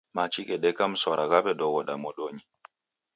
[0.15, 2.43] Machi ghedeka mswara ghaw'edoghoda modonyi.